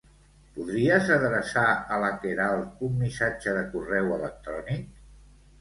[0.53, 4.91] Podries adreçar a la Queralt un missatge de correu electrònic?